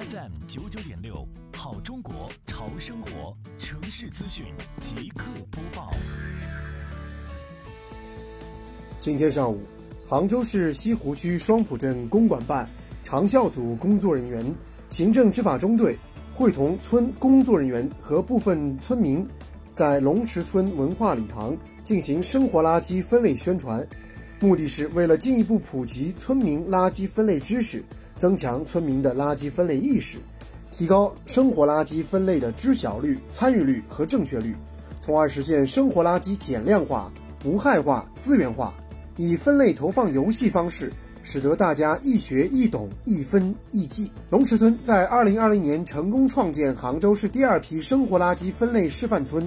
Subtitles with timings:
[0.00, 4.46] FM 九九点六，好中国潮生活城市资讯
[4.80, 5.90] 即刻播报。
[8.96, 9.60] 今天上午，
[10.08, 12.66] 杭州市西湖区双浦镇公管办
[13.04, 14.42] 长效组工作人员、
[14.88, 15.94] 行政执法中队
[16.32, 19.26] 会同村工作人员和部分村民，
[19.74, 23.86] 在龙池村文化礼堂进行生活垃圾分类宣传，
[24.40, 27.84] 目的是为了进一步普及村民垃圾分类知识。
[28.16, 30.18] 增强村民的垃圾分类意识，
[30.70, 34.54] 提高生活垃圾分类的知晓率、参与率和正确率，
[35.00, 37.12] 从而实现生活垃圾减量化、
[37.44, 38.74] 无害化、资源化。
[39.16, 40.90] 以分类投放游戏方式，
[41.22, 44.10] 使得大家易学易懂、易分易记。
[44.30, 49.46] 龙池村在2020年成功创建杭州市第二批生活垃圾分类示范村，